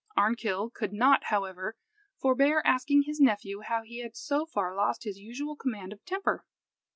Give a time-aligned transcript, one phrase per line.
[0.17, 1.77] Arnkill could not, however,
[2.17, 6.43] forbear asking his nephew how he had so far lost his usual command of temper.